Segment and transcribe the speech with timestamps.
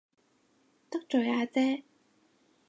[0.89, 1.83] 得罪阿姐